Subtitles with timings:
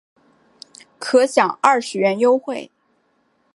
[0.97, 2.71] 可享二十元优惠